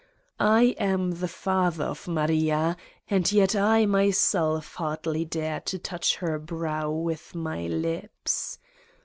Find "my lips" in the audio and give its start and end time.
7.35-8.57